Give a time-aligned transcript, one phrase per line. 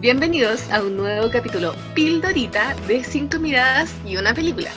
[0.00, 4.70] Bienvenidos a un nuevo capítulo Pildorita de 5 miradas y una película.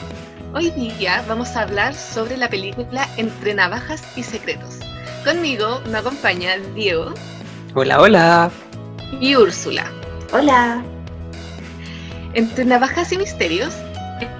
[0.52, 4.80] Hoy día vamos a hablar sobre la película Entre Navajas y Secretos.
[5.24, 7.14] Conmigo me acompaña Diego.
[7.72, 8.50] Hola, hola.
[9.20, 9.92] Y Úrsula.
[10.32, 10.82] Hola.
[12.34, 13.72] Entre Navajas y Misterios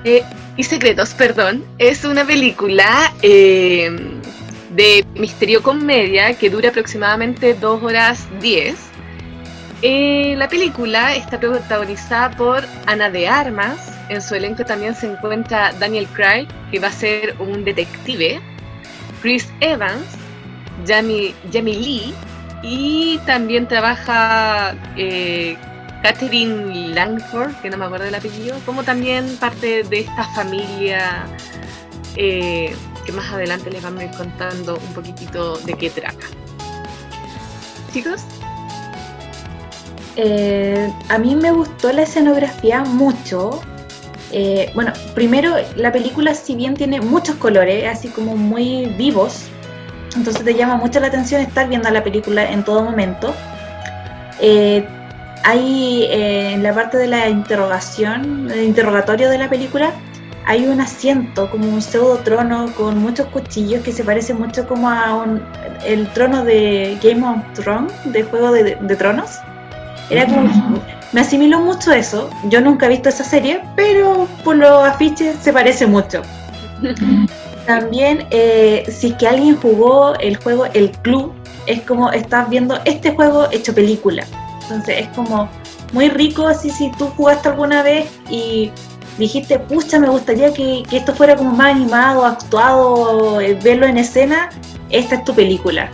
[0.03, 0.25] eh,
[0.57, 3.89] y Secretos, perdón, es una película eh,
[4.75, 8.91] de misterio comedia que dura aproximadamente 2 horas 10
[9.85, 13.79] eh, la película está protagonizada por Ana de Armas.
[14.09, 18.41] En su elenco también se encuentra Daniel Craig, que va a ser un detective.
[19.21, 20.05] Chris Evans,
[20.85, 22.13] Jamie, Lee
[22.65, 25.57] y también trabaja eh,
[26.03, 31.25] Catherine Langford, que no me acuerdo del apellido, como también parte de esta familia
[32.17, 32.75] eh,
[33.07, 36.27] que más adelante les vamos a ir contando un poquitito de qué trata.
[37.93, 38.25] Chicos,
[40.17, 43.61] eh, a mí me gustó la escenografía mucho.
[44.31, 49.45] Eh, bueno, primero la película si bien tiene muchos colores, así como muy vivos,
[50.17, 53.35] entonces te llama mucho la atención estar viendo la película en todo momento.
[54.41, 54.87] Eh,
[55.45, 59.93] hay en la parte de la interrogación, el interrogatorio de la película,
[60.45, 64.89] hay un asiento, como un pseudo trono con muchos cuchillos que se parece mucho como
[64.89, 65.27] a
[65.85, 69.41] el trono de Game of Thrones, de Juego de Tronos.
[70.11, 70.81] Era como,
[71.13, 72.31] me asimiló mucho eso.
[72.49, 76.23] Yo nunca he visto esa serie, pero por los afiches se parece mucho.
[77.67, 81.33] También, eh, si es que alguien jugó el juego El Club,
[81.67, 84.25] es como estás viendo este juego hecho película.
[84.63, 85.49] Entonces es como
[85.93, 88.73] muy rico así si tú jugaste alguna vez y
[89.19, 93.99] dijiste, pucha, me gustaría que, que esto fuera como más animado, actuado, eh, verlo en
[93.99, 94.49] escena,
[94.91, 95.91] esta es tu película.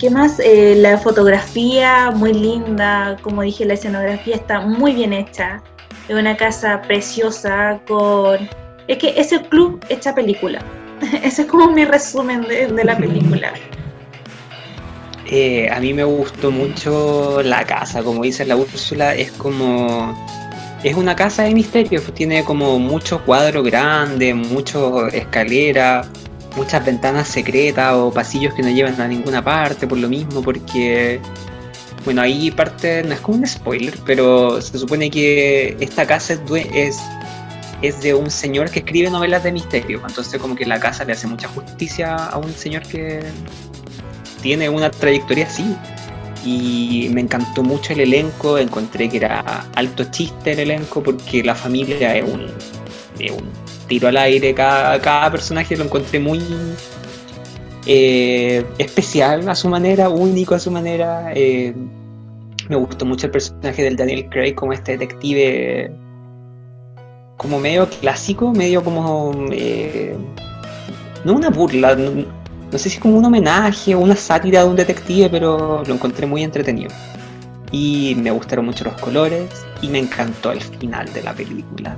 [0.00, 0.40] ¿Qué más?
[0.40, 5.62] Eh, la fotografía muy linda, como dije, la escenografía está muy bien hecha.
[6.08, 8.48] Es una casa preciosa con...
[8.88, 10.64] Es que es el club hecha película.
[11.22, 13.52] Ese es como mi resumen de, la película.
[15.32, 20.12] Eh, a mí me gustó mucho la casa, como dice la Úrsula, es como...
[20.82, 26.08] Es una casa de misterio, tiene como muchos cuadros grandes, muchas escaleras,
[26.56, 31.20] muchas ventanas secretas o pasillos que no llevan a ninguna parte por lo mismo, porque,
[32.04, 36.98] bueno, ahí parte, no es como un spoiler, pero se supone que esta casa es,
[37.82, 41.12] es, de un señor que escribe novelas de misterio, entonces como que la casa le
[41.12, 43.20] hace mucha justicia a un señor que
[44.42, 45.76] tiene una trayectoria así.
[46.42, 51.54] Y me encantó mucho el elenco, encontré que era alto chiste el elenco porque la
[51.54, 52.24] familia es
[53.18, 56.40] es un tiro al aire, cada, cada personaje lo encontré muy
[57.86, 61.32] eh, especial a su manera, único a su manera.
[61.34, 61.74] Eh,
[62.68, 65.90] me gustó mucho el personaje del Daniel Craig como este detective
[67.36, 69.32] como medio clásico, medio como...
[69.50, 70.16] Eh,
[71.24, 75.28] no una burla, no, sé si como un homenaje o una sátira de un detective,
[75.30, 76.90] pero lo encontré muy entretenido.
[77.72, 79.48] Y me gustaron mucho los colores
[79.82, 81.96] y me encantó el final de la película.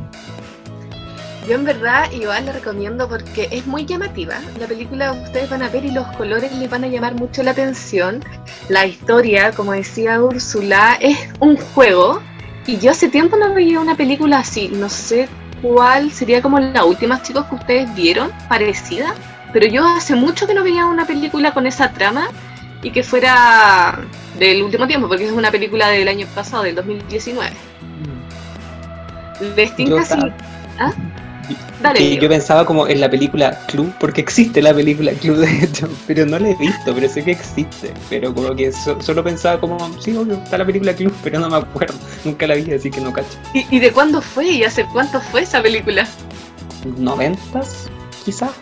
[1.48, 4.34] Yo en verdad igual la recomiendo porque es muy llamativa.
[4.60, 7.50] La película ustedes van a ver y los colores les van a llamar mucho la
[7.50, 8.24] atención.
[8.68, 12.22] La historia, como decía Úrsula, es un juego.
[12.66, 14.68] Y yo hace tiempo no veía una película así.
[14.68, 15.28] No sé
[15.60, 19.14] cuál sería como la última, chicos, que ustedes vieron, parecida.
[19.52, 22.28] Pero yo hace mucho que no veía una película con esa trama
[22.82, 23.98] y que fuera
[24.38, 27.50] del último tiempo, porque es una película del año pasado, del 2019.
[29.56, 30.20] Distinta sí.
[30.78, 30.92] ¿Ah?
[31.98, 35.88] Y yo pensaba como en la película Club, porque existe la película Club de hecho,
[36.06, 37.92] pero no la he visto, pero sé que existe.
[38.08, 41.56] Pero como que solo pensaba como, sí, obvio, está la película Club, pero no me
[41.56, 41.94] acuerdo,
[42.24, 43.38] nunca la vi, así que no cacho.
[43.54, 44.48] ¿Y, de cuándo fue?
[44.48, 46.06] ¿Y hace cuánto fue esa película?
[46.96, 47.90] ¿Noventas?
[48.24, 48.52] Quizás,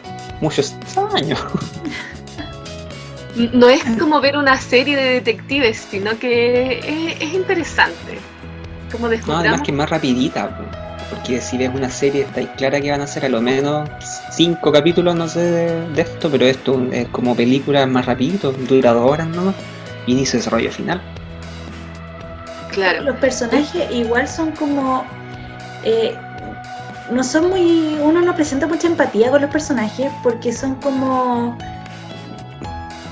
[0.41, 0.75] muchos
[1.15, 1.39] años.
[3.53, 8.19] No es como ver una serie de detectives, sino que es, interesante.
[8.91, 10.51] Como no, además que es más rapidita
[11.11, 13.89] porque si ves una serie está clara que van a ser a lo menos
[14.31, 19.11] cinco capítulos, no sé, de, esto, pero esto es como película más rapidito, dura dos
[19.11, 19.55] horas nomás,
[20.07, 21.03] inicio, desarrollo final.
[22.71, 23.03] Claro.
[23.03, 25.05] Los personajes igual son como...
[25.83, 26.17] Eh,
[27.11, 27.99] no son muy...
[28.01, 31.59] Uno no presenta mucha empatía con los personajes porque son como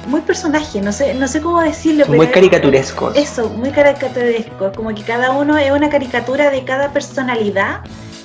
[0.08, 2.06] muy personaje, no sé, no sé cómo decirlo.
[2.06, 3.16] muy caricaturescos.
[3.16, 7.82] Eso, muy caricaturescos, como que cada uno es una caricatura de cada personalidad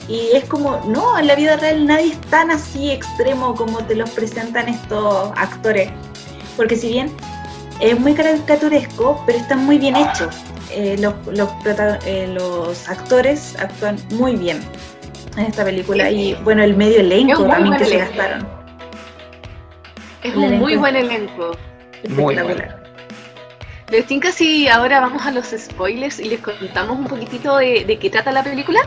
[0.07, 3.95] y es como, no, en la vida real nadie es tan así extremo como te
[3.95, 5.91] los presentan estos actores.
[6.57, 7.11] Porque si bien
[7.79, 10.29] es muy caricaturesco, pero está muy bien hecho.
[10.71, 11.49] Eh, los, los,
[12.05, 14.59] eh, los actores actúan muy bien
[15.37, 18.47] en esta película y bueno, el medio elenco también que se gastaron.
[20.23, 21.51] Es un muy buen elenco.
[22.09, 22.83] Espectacular.
[23.89, 27.99] ¿Les tinca si ahora vamos a los spoilers y les contamos un poquitito de, de
[27.99, 28.79] qué trata la película?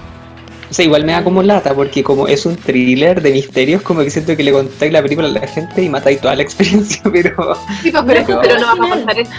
[0.68, 4.02] O sea, igual me da como lata, porque como es un thriller de misterios, como
[4.02, 7.00] que siento que le contáis la película a la gente y matáis toda la experiencia,
[7.04, 7.56] pero...
[7.82, 9.30] Sí, pues, pero, pero, no vamos a contar eso.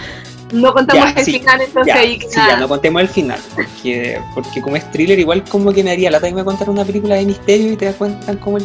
[0.52, 4.62] No contamos el final, entonces ya, ahí sí, ya no contemos el final, porque, porque
[4.62, 7.26] como es thriller, igual como que me haría lata que me contar una película de
[7.26, 8.64] misterio y te das cuenta como el,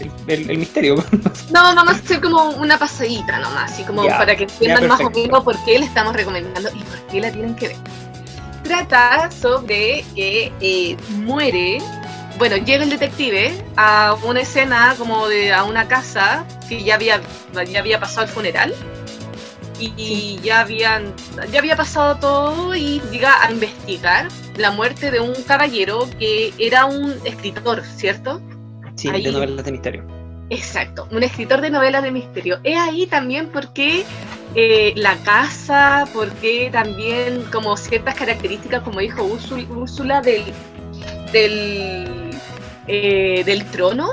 [0.00, 0.96] el, el, misterio.
[1.50, 5.00] No, vamos a hacer como una pasadita nomás, así como ya, para que entiendan más
[5.00, 7.76] o menos por qué le estamos recomendando y por qué la tienen que ver.
[8.64, 11.78] Trata sobre que eh, muere,
[12.38, 17.20] bueno, llega el detective a una escena como de a una casa que ya había,
[17.70, 18.74] ya había pasado el funeral
[19.78, 20.40] y sí.
[20.42, 21.12] ya habían
[21.50, 26.86] ya había pasado todo y llega a investigar la muerte de un caballero que era
[26.86, 28.40] un escritor, ¿cierto?
[28.94, 30.04] Sí, ahí, de novelas de misterio.
[30.50, 32.58] Exacto, un escritor de novelas de misterio.
[32.64, 34.04] Es ahí también porque
[34.54, 40.44] eh, la casa, porque también como ciertas características, como dijo Úrsula, del,
[41.32, 42.30] del,
[42.86, 44.12] eh, del trono,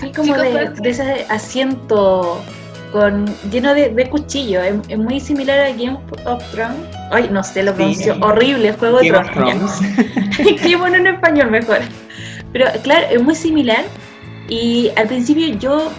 [0.00, 2.42] Sí, como de, de, ese asiento
[2.94, 4.62] con lleno de, de cuchillo.
[4.62, 6.78] Es, es, muy similar a Game of Thrones.
[7.10, 8.20] Ay, no sé, lo pronuncio sí.
[8.22, 9.80] horrible, Juego de Tronos.
[10.62, 11.80] Qué bueno en español mejor.
[12.52, 13.84] Pero claro, es muy similar.
[14.48, 15.90] Y al principio yo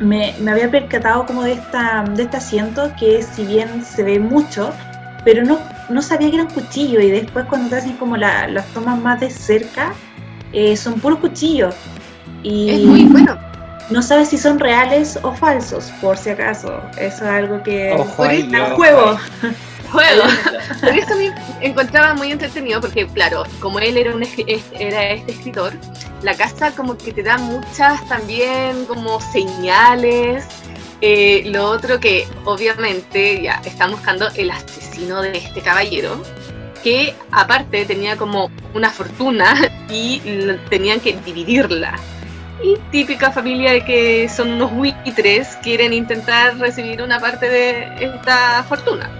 [0.00, 4.18] me, me, había percatado como de, esta, de este asiento, que si bien se ve
[4.18, 4.72] mucho,
[5.24, 7.00] pero no, no sabía que era un cuchillo.
[7.00, 9.92] Y después cuando te hacen como la, las tomas más de cerca,
[10.52, 11.76] eh, son puros cuchillos.
[12.42, 13.53] Y es muy bueno.
[13.90, 16.80] No sabes si son reales o falsos, por si acaso.
[16.98, 17.92] Eso es algo que.
[17.92, 19.18] Ojo ahí, juego.
[19.92, 20.24] Juego.
[20.80, 24.26] Por eso me encontraba muy entretenido, porque, claro, como él era, un,
[24.78, 25.72] era este escritor,
[26.22, 30.46] la casa como que te da muchas también como señales.
[31.00, 36.22] Eh, lo otro que, obviamente, ya están buscando el asesino de este caballero
[36.82, 39.54] que aparte tenía como una fortuna
[39.90, 40.20] y
[40.68, 41.98] tenían que dividirla
[42.62, 48.64] y típica familia de que son unos buitres, quieren intentar recibir una parte de esta
[48.68, 49.10] fortuna.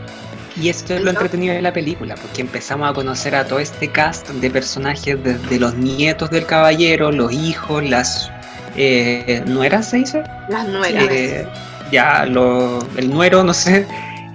[0.56, 3.88] Y esto es lo entretenido de la película, porque empezamos a conocer a todo este
[3.88, 8.31] cast de personajes, desde los nietos del caballero, los hijos, las
[8.76, 10.22] eh, nueras, ¿se dice?
[10.48, 11.04] Las nueras.
[11.10, 11.48] Eh,
[11.90, 13.87] ya, lo, el nuero, no sé.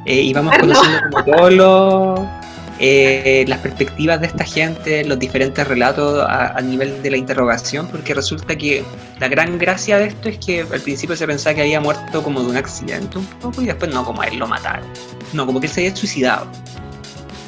[0.06, 2.39] Eh, y vamos conociendo como todos los
[2.80, 8.14] eh, las perspectivas de esta gente, los diferentes relatos a, nivel de la interrogación, porque
[8.14, 8.84] resulta que
[9.20, 12.42] la gran gracia de esto es que al principio se pensaba que había muerto como
[12.42, 14.86] de un accidente un poco y después no, como a él lo mataron.
[15.34, 16.48] No, como que él se había suicidado.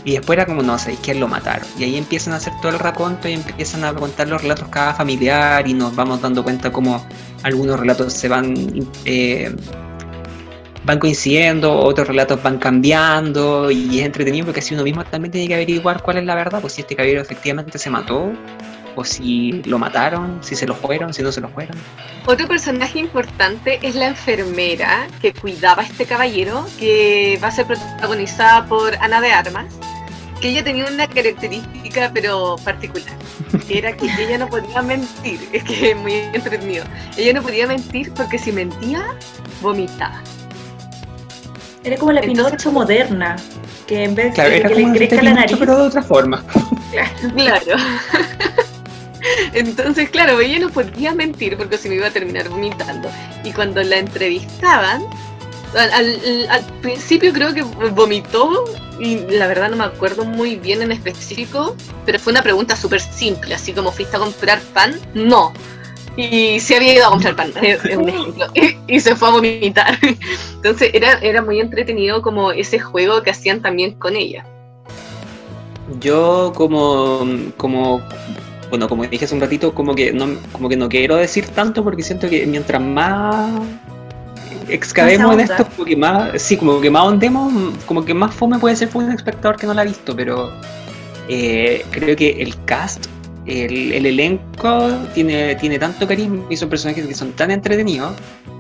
[0.04, 1.68] Y después era como, no, sabéis que lo mataron.
[1.78, 4.94] Y ahí empiezan a hacer todo el raconto y empiezan a contar los relatos cada
[4.94, 7.06] familiar y nos vamos dando cuenta como
[7.44, 8.54] algunos relatos se van
[9.06, 9.56] eh,
[10.92, 15.48] van coincidiendo, otros relatos van cambiando y es entretenido porque así uno mismo también tiene
[15.48, 18.34] que averiguar cuál es la verdad, pues si este caballero efectivamente se mató
[18.98, 21.78] o si lo mataron, si se lo fueron, si no se lo fueron.
[22.26, 27.68] Otro personaje importante es la enfermera que cuidaba a este caballero, que va a ser
[27.68, 29.74] protagonizada por Ana de Armas,
[30.42, 33.16] que ella tenía una característica pero particular,
[33.66, 36.84] que era que ella no podía mentir, es que es muy entretenido,
[37.16, 39.16] ella no podía mentir porque si mentía,
[39.62, 40.22] vomitaba.
[41.84, 43.36] Era como la Pinocho Entonces, moderna,
[43.88, 45.58] que en vez claro, de que le crezca la nariz.
[45.58, 46.44] pero de otra forma.
[46.92, 47.12] Claro.
[47.36, 47.84] claro.
[49.54, 53.10] Entonces, claro, ella no podía mentir porque si no iba a terminar vomitando.
[53.44, 55.04] Y cuando la entrevistaban,
[55.76, 58.66] al, al, al, principio creo que vomitó
[59.00, 63.00] y la verdad no me acuerdo muy bien en específico, pero fue una pregunta súper
[63.02, 65.54] simple, así como fuiste a comprar pan, no
[66.18, 69.32] y se había ido a comprar pan, es un ejemplo, y, y, se fue a
[69.32, 69.98] vomitar.
[70.56, 74.46] Entonces era, era muy entretenido como ese juego que hacían también con ella.
[76.00, 77.26] Yo como,
[77.58, 78.02] como
[78.72, 81.84] bueno, como dije hace un ratito, como que no, como que no quiero decir tanto
[81.84, 83.62] porque siento que mientras más
[84.70, 87.54] excavemos en esto, como que más, sí, como que más ondemos,
[87.86, 90.52] como que más fome puede ser para un espectador que no la ha visto, pero
[91.28, 93.08] eh, creo que el cast
[93.46, 98.14] el, el, elenco tiene, tiene tanto carisma y son personajes que son tan entretenidos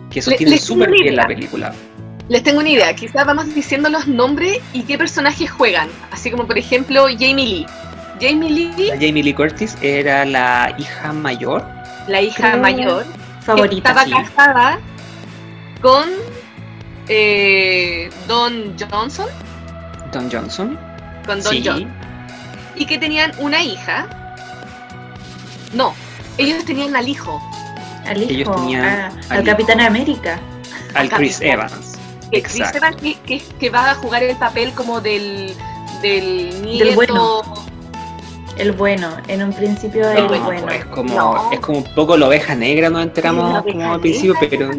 [0.10, 1.74] que sostienen súper bien la película.
[2.30, 6.48] Les tengo una idea, quizás vamos diciendo los nombres y qué personajes juegan, así como
[6.48, 7.66] por ejemplo Jamie Lee.
[8.22, 8.88] Jamie Lee.
[8.88, 11.66] La Jamie Lee Curtis era la hija mayor.
[12.08, 13.06] La hija mayor.
[13.42, 13.90] Favorita.
[13.90, 14.12] Estaba sí.
[14.12, 14.80] casada
[15.82, 16.08] con
[17.08, 19.28] eh, Don Johnson,
[20.14, 20.80] Don Johnson.
[21.26, 21.64] con Don sí.
[21.66, 21.92] Johnson,
[22.76, 24.21] y que tenían una hija.
[25.74, 25.94] No,
[26.38, 27.42] ellos tenían al hijo,
[28.06, 29.46] Al Ellos hijo, tenían a- al al hijo.
[29.51, 30.40] Capitán América.
[30.96, 31.54] Al Chris Capitán.
[31.54, 31.98] Evans.
[32.32, 32.78] que Chris Exacto.
[32.78, 35.54] Evans, que, que, que va a jugar el papel como del,
[36.01, 36.96] del nieto.
[36.96, 37.42] bueno.
[38.58, 40.70] El bueno, en un principio El el bueno.
[40.70, 41.51] Es como, No.
[41.51, 44.70] es como un poco la oveja negra, nos enteramos como al principio, pero.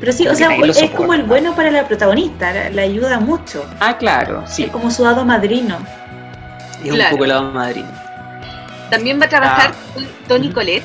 [0.00, 3.64] Pero sí, o sea, es como el bueno para la protagonista, la, ayuda mucho.
[3.80, 4.64] Ah, claro, sí.
[4.64, 5.78] Es como su dado madrino.
[6.84, 7.04] Es Claro.
[7.04, 7.84] un poco el lado Madrid.
[8.90, 9.94] También va a trabajar Ah.
[9.94, 10.50] con Tony.
[10.52, 10.84] Colette,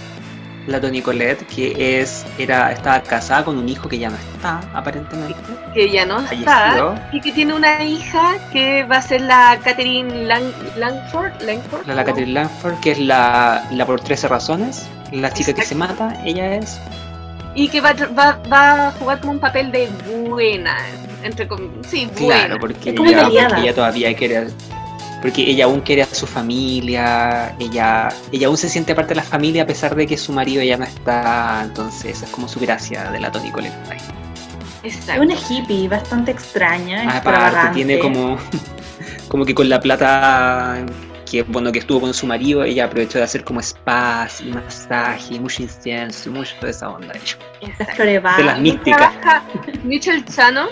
[0.67, 4.62] La Toni Colette, que es, era, estaba casada con un hijo que ya no está,
[4.75, 5.36] aparentemente.
[5.74, 10.25] que ya no está, y que tiene una hija que va a ser la Catherine
[10.27, 11.31] Lang- Langford.
[11.41, 12.08] Langford La, la ¿no?
[12.08, 14.88] Catherine Langford, que es la, la por 13 razones.
[15.12, 16.79] La chica que se mata, ella es.
[17.55, 19.89] Y que va, va, va a jugar como un papel de
[20.29, 20.77] buena,
[21.24, 22.46] entre com- sí, buena.
[22.46, 24.48] Claro, porque Es como ella, porque ella todavía quiere.
[25.21, 29.23] Porque ella aún quiere a su familia, ella, ella aún se siente parte de la
[29.23, 31.61] familia a pesar de que su marido ya no está.
[31.63, 33.73] Entonces, esa es como su gracia de la Toni Colette.
[33.91, 33.99] ahí.
[34.83, 35.21] Es Exacto.
[35.21, 38.37] una hippie bastante extraña, Aparte, tiene como,
[39.27, 40.83] como que con la plata
[41.31, 45.39] que bueno que estuvo con su marido, ella aprovechó de hacer como spas y masaje,
[45.39, 47.13] mucho incienso, mucho de esa onda.
[47.61, 48.03] Exacto.
[48.03, 49.13] De las místicas.
[49.21, 49.43] Trabaja
[49.83, 50.67] Mitchell Shannon,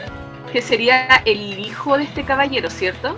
[0.51, 3.15] que sería el hijo de este caballero, ¿cierto?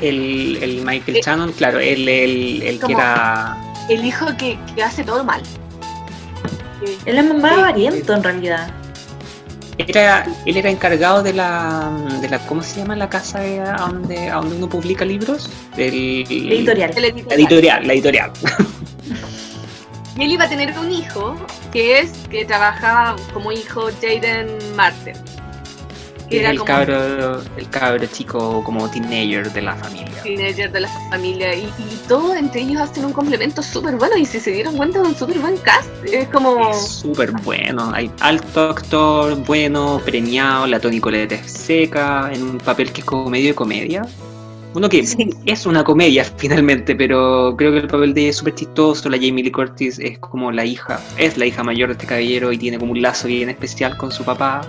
[0.00, 3.56] El, el Michael Eh, Shannon, claro, él el, el que era.
[3.88, 5.42] El hijo que, que hace todo mal.
[7.04, 7.60] Él es más Sí.
[7.60, 8.70] variento en realidad.
[9.78, 11.90] Era, él era encargado de la,
[12.20, 15.48] de la ¿cómo se llama la casa de- a donde, a donde uno publica libros?
[15.76, 16.90] Del, Editorial.
[16.96, 17.38] el La editorial.
[17.40, 18.30] editorial, la editorial.
[20.16, 21.36] Y él iba a tener un hijo
[21.72, 25.14] que es que trabajaba como hijo Jaden Martin.
[26.28, 30.22] Que era el como cabro, el cabro chico como teenager de la familia.
[30.22, 31.54] teenager de la familia.
[31.54, 34.16] Y, y todos entre ellos hacen un complemento súper bueno.
[34.16, 35.88] Y si se dieron cuenta, es un súper buen cast.
[36.04, 36.74] Es como.
[36.74, 37.90] Súper bueno.
[37.94, 40.66] Hay alto actor, bueno, premiado.
[40.66, 44.02] La Toni Colette es seca, en un papel que es como medio de comedia.
[44.74, 45.30] Uno que Sí.
[45.46, 49.08] es una comedia finalmente, pero creo que el papel de ella es súper chistoso.
[49.08, 52.52] La Jamie Lee Curtis es como la hija, es la hija mayor de este caballero
[52.52, 54.60] y tiene como un lazo bien especial con su papá,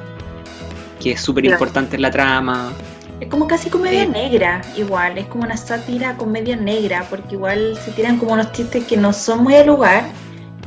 [0.99, 2.71] que es súper importante en la trama.
[3.19, 4.09] Es como casi comedia Sí.
[4.09, 5.17] negra, igual.
[5.17, 9.11] Es como una sátira comedia negra, porque igual se tiran como unos chistes que no
[9.13, 10.03] son muy al lugar,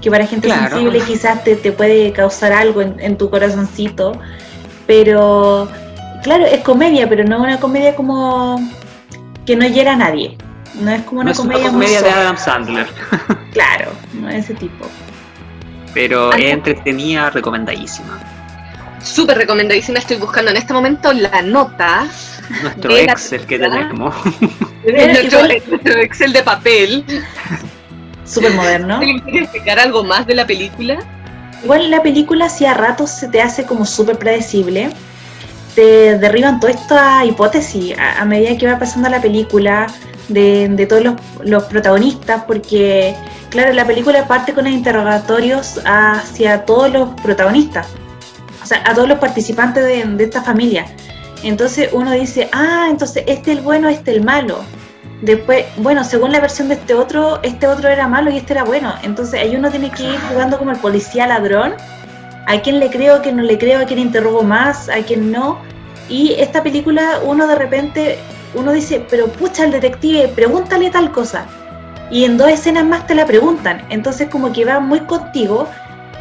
[0.01, 0.69] que para gente Claro.
[0.77, 4.13] sensible quizás te, te puede causar algo en, en tu corazoncito.
[4.87, 5.69] Pero,
[6.23, 8.61] claro, es comedia, pero no una comedia como
[9.47, 10.37] que no hiera a nadie.
[10.81, 12.11] No es como No una es una comedia comedia de.
[12.11, 12.87] Adam Sandler,
[13.53, 14.87] Claro, no es ese tipo.
[15.95, 18.19] pero es entretenida, recomendadísima.
[19.03, 19.99] Súper recomendadísima.
[19.99, 22.07] Estoy buscando en este momento la nota.
[22.63, 24.15] Nuestro De la Excel que tenemos.
[24.85, 27.05] Nuestro, nuestro Excel de papel.
[28.25, 28.97] Súper moderno.
[28.97, 30.99] ¿Alguien quiere explicar algo más de la película?
[31.63, 34.91] Igual la película si a ratos se te hace como súper predecible,
[35.77, 39.87] te derriban toda esta hipótesis a, a medida que va pasando la película
[40.29, 43.15] de, de todos los, los protagonistas, porque
[43.51, 47.87] claro, la película parte con interrogatorios hacia todos los protagonistas,
[48.73, 50.87] sea, a todos los participantes de, de esta familia.
[51.43, 54.59] Entonces uno dice, ah, entonces este es el bueno, este el malo.
[55.23, 58.65] Después, bueno, según la versión de este otro, este otro era malo y este era
[58.65, 58.93] bueno.
[59.03, 61.75] Entonces ahí uno tiene que ir jugando como el policía ladrón.
[62.47, 65.31] A quién le creo, a quién no le creo, a quién interrogo más, a quién
[65.31, 65.59] no.
[66.09, 68.19] Y esta película uno de repente,
[68.55, 71.47] uno dice, pero pucha, el detective, pregúntale tal cosa.
[72.11, 73.87] Y en dos escenas más te la preguntan.
[73.91, 75.69] Entonces como que va muy contigo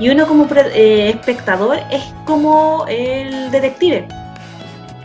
[0.01, 4.07] y uno como pre- eh, espectador es como el detective.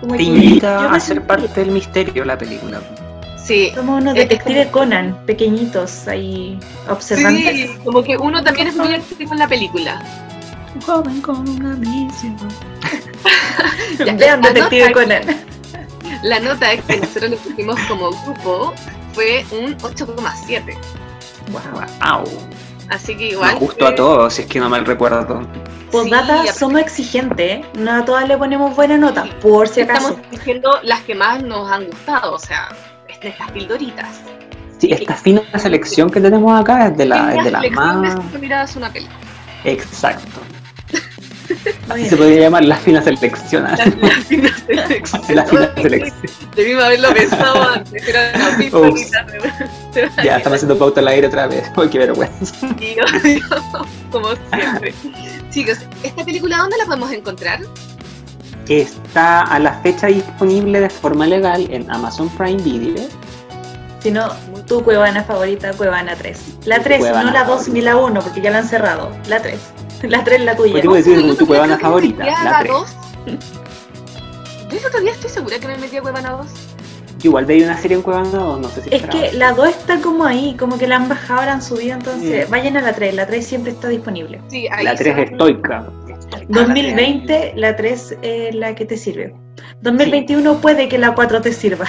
[0.01, 2.81] Como Te que invita a ser sentí- parte del misterio la película.
[3.43, 3.71] Sí.
[3.75, 7.71] Somos unos Es- es detectives como- Conan, pequeñitos ahí observantes.
[7.71, 10.03] Sí, como que uno también es muy activo en la película.
[10.75, 12.37] Un joven con una misión.
[14.05, 15.23] Ya, Vean Detective Conan.
[16.23, 18.75] La nota que nosotros le pusimos como grupo
[19.15, 20.77] fue un 8,7.
[21.53, 22.25] Wow.
[22.89, 23.53] Así que igual.
[23.53, 25.47] Nos gustó a eh, todos, si es que no mal recuerdo.
[25.91, 27.65] Postdata, Sí, somos exigentes, ¿eh?
[27.79, 30.09] no a todas le ponemos buena nota, por si acaso.
[30.11, 32.69] Estamos diciendo las que más nos han gustado, o sea,
[33.09, 34.21] estas pildoritas.
[34.79, 38.17] Sí, esta fina selección que tenemos acá es de la, es de la más.
[39.65, 40.41] Exacto.
[41.89, 43.65] Así se podría llamar la fina selección.
[43.65, 45.23] La, la fina selección.
[45.37, 46.15] La fina selección.
[46.55, 49.41] Debimos haberlo pensado antes, era una de-
[50.01, 51.71] de- Ya, estamos haciendo pauta al aire otra vez.
[51.77, 52.55] Uy, qué vergüenza.
[52.79, 53.05] Yo,
[54.11, 54.95] como siempre.
[55.51, 57.61] Chicos, ¿esta película dónde la podemos encontrar?
[58.69, 63.07] está a la fecha disponible de forma legal en Amazon Prime Video.
[64.01, 64.29] Si no,
[64.67, 66.39] tu cuevana favorita, Cuevana 3.
[66.65, 67.73] La 3, Cuevana no la 2 favorita.
[67.73, 69.11] ni la 1, porque ya la han cerrado.
[69.29, 69.59] La 3.
[70.09, 70.73] La 3 la tuya.
[70.73, 72.73] Pues yo voy a decir Ojo, tu cuevana favorita, la la 3.
[72.73, 72.97] 2.
[74.71, 76.47] Yo el otro día estoy segura que me metí a Cuevana 2.
[77.21, 79.31] Yo igual veía una serie en Cuevana 2, no sé si Es esperaba.
[79.31, 82.47] que la 2 está como ahí, como que la han bajado, la han subido, entonces
[82.49, 82.51] Mm.
[82.51, 83.15] vayan a la 3.
[83.15, 84.41] La 3 siempre está disponible.
[84.49, 85.87] Sí, ahí La 3 se- es estoica.
[86.07, 89.35] Estoica, la 2020, la 3 es la que te sirve.
[89.83, 91.87] 2021 puede que la 4 te sirva.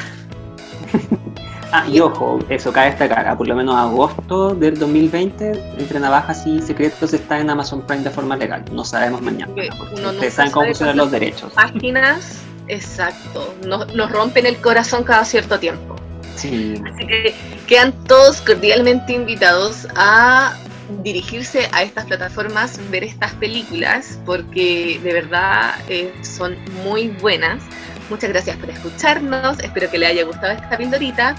[1.71, 6.47] Ah, y ojo, eso cabe destacar, ah, por lo menos agosto del 2020, Entre Navajas
[6.47, 8.63] y Secretos está en Amazon Prime de forma legal.
[8.71, 9.51] No sabemos mañana.
[9.51, 11.51] Ustedes saben cómo funcionan los derechos.
[11.53, 15.95] páginas, exacto, nos, nos rompen el corazón cada cierto tiempo.
[16.35, 20.55] Sí, Así que quedan todos cordialmente invitados a
[21.03, 27.63] dirigirse a estas plataformas, ver estas películas, porque de verdad eh, son muy buenas.
[28.09, 31.35] Muchas gracias por escucharnos, espero que les haya gustado esta pildorita.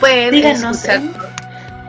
[0.00, 1.44] Pueden Síganos escucharnos-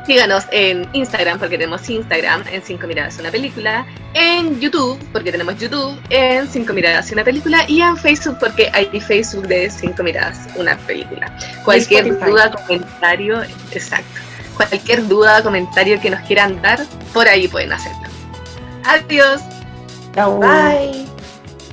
[0.05, 5.57] Síganos en Instagram, porque tenemos Instagram, en 5 miradas una película, en YouTube, porque tenemos
[5.57, 10.37] YouTube, en 5 miradas una película, y en Facebook, porque hay Facebook de 5 miradas
[10.57, 11.35] una película.
[11.63, 13.41] Cualquier duda, comentario,
[13.71, 14.21] exacto.
[14.55, 18.07] Cualquier duda, comentario que nos quieran dar, por ahí pueden hacerlo.
[18.85, 19.41] Adiós.
[20.13, 20.39] chao.
[20.39, 21.14] Bye.